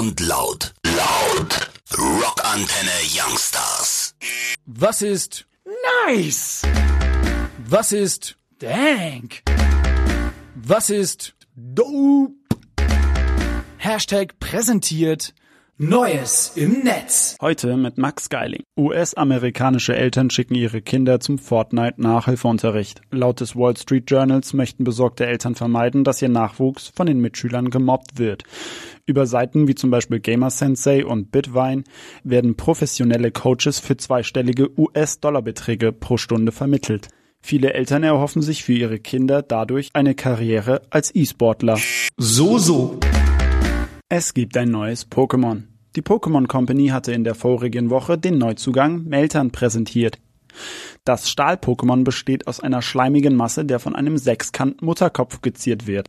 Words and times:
und 0.00 0.18
laut. 0.20 0.72
Laut. 0.86 1.70
Rockantenne 1.94 3.00
Youngstars. 3.14 4.14
Was 4.64 5.02
ist 5.02 5.46
Nice! 6.06 6.62
Was 7.68 7.92
ist 7.92 8.36
Dank! 8.60 9.42
Was 10.54 10.88
ist 10.88 11.34
dope? 11.54 12.32
Hashtag 13.76 14.38
präsentiert 14.40 15.34
Neues 15.82 16.52
im 16.56 16.80
Netz. 16.84 17.38
Heute 17.40 17.74
mit 17.78 17.96
Max 17.96 18.28
Geiling. 18.28 18.64
US-amerikanische 18.76 19.96
Eltern 19.96 20.28
schicken 20.28 20.54
ihre 20.54 20.82
Kinder 20.82 21.20
zum 21.20 21.38
Fortnite-Nachhilfeunterricht. 21.38 23.00
Laut 23.10 23.40
des 23.40 23.56
Wall 23.56 23.74
Street 23.78 24.10
Journals 24.10 24.52
möchten 24.52 24.84
besorgte 24.84 25.24
Eltern 25.24 25.54
vermeiden, 25.54 26.04
dass 26.04 26.20
ihr 26.20 26.28
Nachwuchs 26.28 26.92
von 26.94 27.06
den 27.06 27.22
Mitschülern 27.22 27.70
gemobbt 27.70 28.18
wird. 28.18 28.42
Über 29.06 29.24
Seiten 29.24 29.68
wie 29.68 29.74
zum 29.74 29.90
Beispiel 29.90 30.20
Gamer 30.20 30.50
Sensei 30.50 31.02
und 31.02 31.32
Bitwine 31.32 31.84
werden 32.24 32.58
professionelle 32.58 33.30
Coaches 33.30 33.80
für 33.80 33.96
zweistellige 33.96 34.78
US-Dollar-Beträge 34.78 35.92
pro 35.92 36.18
Stunde 36.18 36.52
vermittelt. 36.52 37.08
Viele 37.40 37.72
Eltern 37.72 38.02
erhoffen 38.02 38.42
sich 38.42 38.64
für 38.64 38.74
ihre 38.74 38.98
Kinder 38.98 39.40
dadurch 39.40 39.88
eine 39.94 40.14
Karriere 40.14 40.82
als 40.90 41.14
E-Sportler. 41.14 41.78
So, 42.18 42.58
so. 42.58 43.00
Es 44.10 44.34
gibt 44.34 44.58
ein 44.58 44.70
neues 44.70 45.10
Pokémon. 45.10 45.69
Die 45.96 46.02
Pokémon 46.02 46.46
Company 46.46 46.88
hatte 46.88 47.12
in 47.12 47.24
der 47.24 47.34
vorigen 47.34 47.90
Woche 47.90 48.16
den 48.16 48.38
Neuzugang 48.38 49.04
Meltan 49.04 49.50
präsentiert. 49.50 50.18
Das 51.04 51.28
Stahl-Pokémon 51.28 52.04
besteht 52.04 52.46
aus 52.46 52.60
einer 52.60 52.80
schleimigen 52.80 53.34
Masse, 53.34 53.64
der 53.64 53.80
von 53.80 53.96
einem 53.96 54.16
Sechskant-Mutterkopf 54.16 55.40
geziert 55.40 55.86
wird. 55.86 56.08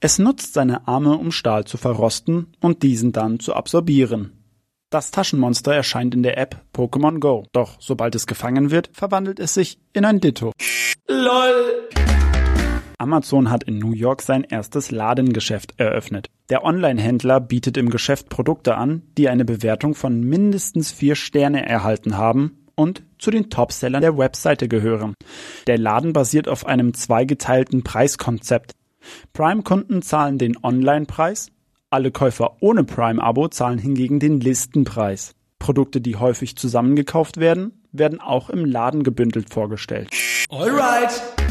Es 0.00 0.18
nutzt 0.18 0.54
seine 0.54 0.88
Arme, 0.88 1.16
um 1.16 1.32
Stahl 1.32 1.64
zu 1.64 1.76
verrosten 1.76 2.46
und 2.60 2.82
diesen 2.82 3.12
dann 3.12 3.40
zu 3.40 3.54
absorbieren. 3.54 4.32
Das 4.90 5.10
Taschenmonster 5.10 5.74
erscheint 5.74 6.14
in 6.14 6.22
der 6.22 6.38
App 6.38 6.64
Pokémon 6.74 7.18
Go, 7.18 7.44
doch 7.52 7.76
sobald 7.80 8.14
es 8.14 8.26
gefangen 8.26 8.70
wird, 8.70 8.90
verwandelt 8.92 9.38
es 9.38 9.54
sich 9.54 9.78
in 9.92 10.04
ein 10.04 10.20
Ditto. 10.20 10.52
LOL! 11.08 11.88
Amazon 13.04 13.50
hat 13.50 13.64
in 13.64 13.78
New 13.78 13.92
York 13.92 14.22
sein 14.22 14.44
erstes 14.44 14.90
Ladengeschäft 14.90 15.74
eröffnet. 15.76 16.30
Der 16.48 16.64
Online-Händler 16.64 17.38
bietet 17.38 17.76
im 17.76 17.90
Geschäft 17.90 18.30
Produkte 18.30 18.78
an, 18.78 19.02
die 19.18 19.28
eine 19.28 19.44
Bewertung 19.44 19.94
von 19.94 20.22
mindestens 20.22 20.90
vier 20.90 21.14
Sterne 21.14 21.68
erhalten 21.68 22.16
haben 22.16 22.64
und 22.76 23.02
zu 23.18 23.30
den 23.30 23.50
Topsellern 23.50 24.00
der 24.00 24.16
Webseite 24.16 24.68
gehören. 24.68 25.12
Der 25.66 25.76
Laden 25.76 26.14
basiert 26.14 26.48
auf 26.48 26.64
einem 26.64 26.94
zweigeteilten 26.94 27.84
Preiskonzept. 27.84 28.72
Prime-Kunden 29.34 30.00
zahlen 30.00 30.38
den 30.38 30.56
Online-Preis, 30.64 31.50
alle 31.90 32.10
Käufer 32.10 32.56
ohne 32.60 32.84
Prime-Abo 32.84 33.48
zahlen 33.48 33.78
hingegen 33.78 34.18
den 34.18 34.40
Listenpreis. 34.40 35.34
Produkte, 35.58 36.00
die 36.00 36.16
häufig 36.16 36.56
zusammengekauft 36.56 37.36
werden, 37.36 37.82
werden 37.92 38.22
auch 38.22 38.48
im 38.48 38.64
Laden 38.64 39.02
gebündelt 39.02 39.52
vorgestellt. 39.52 40.08
Alright! 40.48 41.43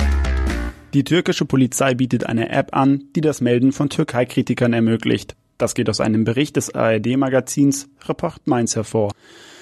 Die 0.94 1.03
türkische 1.03 1.45
Polizei 1.45 1.95
bietet 1.95 2.27
eine 2.27 2.49
App 2.49 2.75
an, 2.75 3.05
die 3.16 3.22
das 3.22 3.41
Melden 3.41 3.72
von 3.72 3.89
Türkei-Kritikern 3.89 4.73
ermöglicht. 4.73 5.36
Das 5.58 5.73
geht 5.73 5.89
aus 5.89 5.99
einem 5.99 6.23
Bericht 6.23 6.55
des 6.55 6.75
ARD-Magazins 6.75 7.89
Report 8.08 8.45
Mainz 8.45 8.75
hervor. 8.75 9.11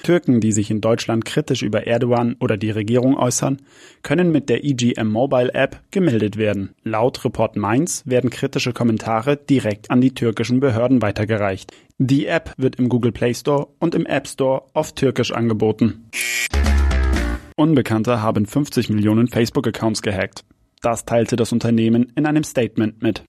Türken, 0.03 0.41
die 0.41 0.51
sich 0.51 0.69
in 0.71 0.81
Deutschland 0.81 1.23
kritisch 1.23 1.61
über 1.61 1.87
Erdogan 1.87 2.35
oder 2.41 2.57
die 2.57 2.71
Regierung 2.71 3.15
äußern, 3.15 3.61
können 4.03 4.33
mit 4.33 4.49
der 4.49 4.65
EGM 4.65 5.07
Mobile 5.07 5.53
App 5.53 5.79
gemeldet 5.91 6.35
werden. 6.35 6.71
Laut 6.83 7.23
Report 7.23 7.55
Mainz 7.55 8.03
werden 8.05 8.29
kritische 8.29 8.73
Kommentare 8.73 9.37
direkt 9.37 9.89
an 9.89 10.01
die 10.01 10.13
türkischen 10.13 10.59
Behörden 10.59 11.01
weitergereicht. 11.01 11.71
Die 11.97 12.25
App 12.25 12.53
wird 12.57 12.75
im 12.75 12.89
Google 12.89 13.13
Play 13.13 13.33
Store 13.33 13.67
und 13.79 13.95
im 13.95 14.05
App 14.05 14.27
Store 14.27 14.63
auf 14.73 14.91
Türkisch 14.93 15.31
angeboten. 15.31 16.09
Unbekannte 17.55 18.21
haben 18.21 18.45
50 18.45 18.89
Millionen 18.89 19.29
Facebook-Accounts 19.29 20.01
gehackt. 20.01 20.43
Das 20.81 21.05
teilte 21.05 21.35
das 21.35 21.51
Unternehmen 21.51 22.11
in 22.15 22.25
einem 22.25 22.43
Statement 22.43 23.01
mit. 23.03 23.23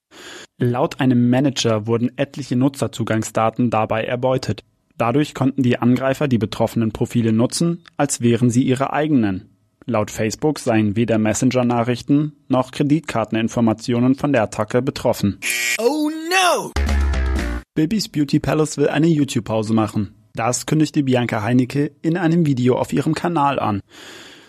Laut 0.58 1.00
einem 1.00 1.28
Manager 1.28 1.86
wurden 1.86 2.10
etliche 2.16 2.56
Nutzerzugangsdaten 2.56 3.68
dabei 3.68 4.04
erbeutet. 4.04 4.62
Dadurch 4.96 5.34
konnten 5.34 5.62
die 5.62 5.78
Angreifer 5.78 6.28
die 6.28 6.38
betroffenen 6.38 6.92
Profile 6.92 7.32
nutzen, 7.32 7.84
als 7.96 8.20
wären 8.20 8.50
sie 8.50 8.62
ihre 8.62 8.92
eigenen. 8.92 9.50
Laut 9.84 10.10
Facebook 10.10 10.58
seien 10.60 10.96
weder 10.96 11.18
Messenger-Nachrichten 11.18 12.36
noch 12.48 12.70
Kreditkarteninformationen 12.70 14.14
von 14.14 14.32
der 14.32 14.44
Attacke 14.44 14.80
betroffen. 14.80 15.38
Oh 15.78 16.08
no! 16.08 16.70
Bibis 17.74 18.08
Beauty 18.08 18.38
Palace 18.38 18.78
will 18.78 18.88
eine 18.88 19.08
YouTube-Pause 19.08 19.74
machen. 19.74 20.14
Das 20.34 20.66
kündigte 20.66 21.02
Bianca 21.02 21.42
Heinecke 21.42 21.90
in 22.00 22.16
einem 22.16 22.46
Video 22.46 22.76
auf 22.76 22.92
ihrem 22.92 23.14
Kanal 23.14 23.58
an. 23.58 23.80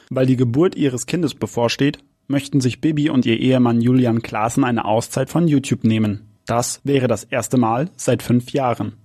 Weil 0.09 0.25
die 0.25 0.37
Geburt 0.37 0.75
ihres 0.75 1.07
Kindes 1.07 1.33
bevorsteht, 1.33 1.99
möchten 2.27 2.61
sich 2.61 2.81
Bibi 2.81 3.09
und 3.09 3.25
ihr 3.25 3.39
Ehemann 3.39 3.81
Julian 3.81 4.21
Klaassen 4.21 4.63
eine 4.63 4.85
Auszeit 4.85 5.29
von 5.29 5.47
YouTube 5.47 5.83
nehmen. 5.83 6.29
Das 6.45 6.81
wäre 6.83 7.07
das 7.07 7.23
erste 7.23 7.57
Mal 7.57 7.89
seit 7.95 8.23
fünf 8.23 8.51
Jahren. 8.51 8.97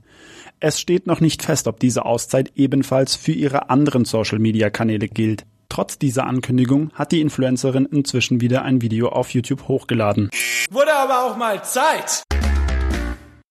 Es 0.61 0.81
steht 0.81 1.07
noch 1.07 1.21
nicht 1.21 1.43
fest, 1.43 1.69
ob 1.69 1.79
diese 1.79 2.05
Auszeit 2.05 2.53
ebenfalls 2.57 3.15
für 3.15 3.33
ihre 3.33 3.71
anderen 3.71 4.05
Social-Media-Kanäle 4.05 5.09
gilt. 5.09 5.45
Trotz 5.69 5.99
dieser 5.99 6.27
Ankündigung 6.27 6.91
hat 6.95 7.13
die 7.13 7.21
Influencerin 7.21 7.87
inzwischen 7.87 8.41
wieder 8.41 8.63
ein 8.63 8.83
Video 8.83 9.11
auf 9.11 9.31
YouTube 9.31 9.69
hochgeladen. 9.69 10.31
Wurde 10.71 10.95
aber 10.95 11.25
auch 11.25 11.37
mal 11.37 11.63
Zeit! 11.63 12.28